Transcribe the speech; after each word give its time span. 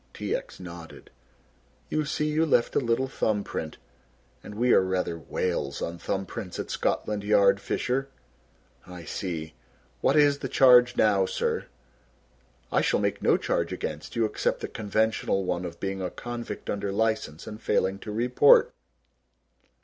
T. 0.15 0.35
X. 0.35 0.59
nodded. 0.59 1.11
"You 1.89 2.05
see 2.05 2.27
you 2.27 2.43
left 2.43 2.75
a 2.75 2.79
little 2.79 3.07
thumb 3.07 3.43
print, 3.43 3.77
and 4.43 4.55
we 4.55 4.73
are 4.73 4.81
rather 4.81 5.15
whales 5.19 5.79
on 5.79 5.99
thumb 5.99 6.25
prints 6.25 6.57
at 6.57 6.71
Scotland 6.71 7.23
Yard, 7.23 7.59
Fisher." 7.61 8.09
"I 8.87 9.03
see. 9.05 9.53
What 9.99 10.15
is 10.15 10.39
the 10.39 10.49
charge 10.49 10.97
now, 10.97 11.27
sir!" 11.27 11.67
"I 12.71 12.81
shall 12.81 12.99
make 12.99 13.21
no 13.21 13.37
charge 13.37 13.71
against 13.71 14.15
you 14.15 14.25
except 14.25 14.61
the 14.61 14.67
conventional 14.67 15.43
one 15.45 15.65
of 15.65 15.79
being 15.79 16.01
a 16.01 16.09
convict 16.09 16.67
under 16.67 16.91
license 16.91 17.45
and 17.45 17.61
failing 17.61 17.99
to 17.99 18.11
report." 18.11 18.73